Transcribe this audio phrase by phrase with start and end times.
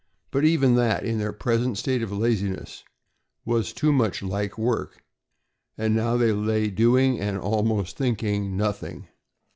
[0.31, 2.83] But even that, in their present state of laziness,
[3.45, 5.03] was too much like work,
[5.77, 9.09] and now they lay doing and almost thinking nothing.